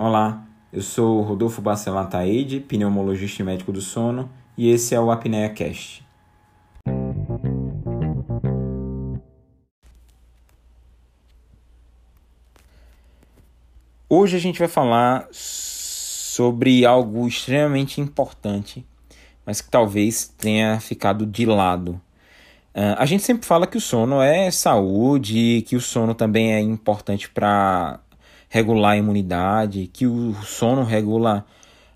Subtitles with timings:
[0.00, 5.10] Olá, eu sou Rodolfo Bacelar Taide, pneumologista e médico do sono, e esse é o
[5.10, 6.06] Apneia Cast.
[14.08, 18.86] Hoje a gente vai falar sobre algo extremamente importante,
[19.44, 22.00] mas que talvez tenha ficado de lado.
[22.72, 26.60] Uh, a gente sempre fala que o sono é saúde, que o sono também é
[26.60, 27.98] importante para
[28.48, 31.44] regular a imunidade, que o sono regula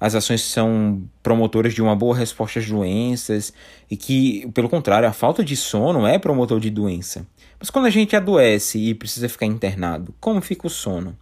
[0.00, 3.52] as ações que são promotoras de uma boa resposta às doenças
[3.90, 7.26] e que, pelo contrário, a falta de sono é promotor de doença.
[7.58, 11.16] Mas quando a gente adoece e precisa ficar internado, como fica o sono?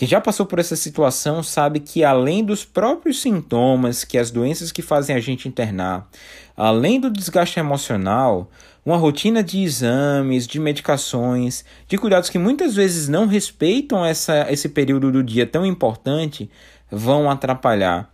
[0.00, 4.72] Quem já passou por essa situação sabe que, além dos próprios sintomas, que as doenças
[4.72, 6.08] que fazem a gente internar,
[6.56, 8.50] além do desgaste emocional,
[8.82, 14.70] uma rotina de exames, de medicações, de cuidados que muitas vezes não respeitam essa, esse
[14.70, 16.50] período do dia tão importante,
[16.90, 18.10] vão atrapalhar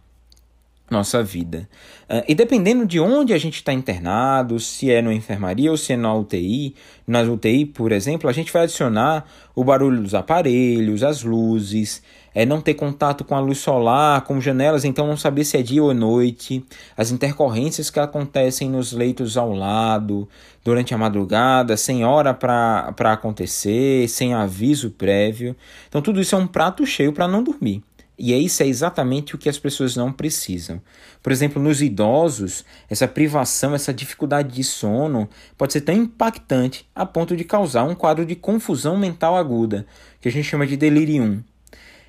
[0.90, 1.68] nossa vida.
[2.08, 5.92] Uh, e dependendo de onde a gente está internado, se é na enfermaria ou se
[5.92, 6.74] é na UTI,
[7.06, 12.02] na UTI, por exemplo, a gente vai adicionar o barulho dos aparelhos, as luzes,
[12.36, 15.62] é não ter contato com a luz solar, com janelas, então não saber se é
[15.62, 16.62] dia ou noite,
[16.96, 20.28] as intercorrências que acontecem nos leitos ao lado,
[20.62, 25.56] durante a madrugada, sem hora para acontecer, sem aviso prévio.
[25.88, 27.82] Então tudo isso é um prato cheio para não dormir.
[28.18, 30.80] E isso é exatamente o que as pessoas não precisam.
[31.22, 37.04] Por exemplo, nos idosos, essa privação, essa dificuldade de sono pode ser tão impactante a
[37.04, 39.86] ponto de causar um quadro de confusão mental aguda,
[40.20, 41.42] que a gente chama de delirium.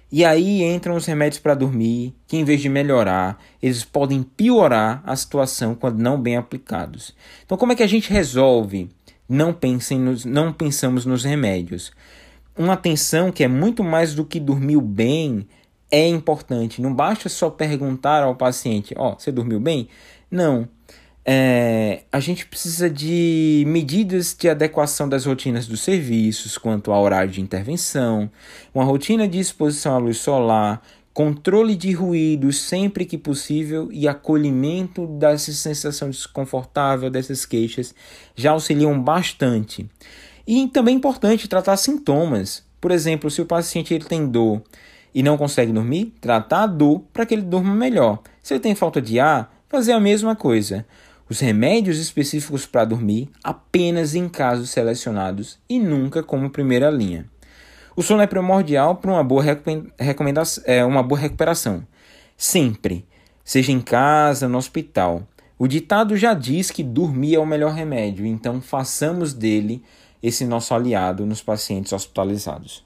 [0.10, 5.04] E aí entram os remédios para dormir, que em vez de melhorar, eles podem piorar
[5.06, 7.14] a situação quando não bem aplicados.
[7.46, 8.90] Então, como é que a gente resolve?
[9.28, 11.92] Não pensem nos, não pensamos nos remédios.
[12.58, 15.46] Uma atenção que é muito mais do que dormir bem
[15.92, 16.82] é importante.
[16.82, 19.88] Não basta só perguntar ao paciente: Ó, oh, você dormiu bem?
[20.30, 20.68] Não.
[21.30, 27.30] É, a gente precisa de medidas de adequação das rotinas dos serviços quanto ao horário
[27.30, 28.32] de intervenção,
[28.74, 30.82] uma rotina de exposição à luz solar,
[31.14, 37.94] controle de ruídos sempre que possível e acolhimento dessa sensação desconfortável dessas queixas
[38.34, 39.86] já auxiliam bastante.
[40.48, 42.64] E também é importante tratar sintomas.
[42.80, 44.62] Por exemplo, se o paciente ele tem dor
[45.18, 48.20] e não consegue dormir, tratar a dor para que ele durma melhor.
[48.40, 50.86] Se ele tem falta de ar, fazer a mesma coisa.
[51.28, 57.26] Os remédios específicos para dormir apenas em casos selecionados e nunca como primeira linha.
[57.96, 59.44] O sono é primordial para uma boa,
[60.66, 61.84] é, uma boa recuperação.
[62.38, 63.04] Sempre,
[63.44, 65.28] seja em casa, no hospital.
[65.58, 69.84] O ditado já diz que dormir é o melhor remédio, então façamos dele
[70.22, 72.86] esse nosso aliado nos pacientes hospitalizados.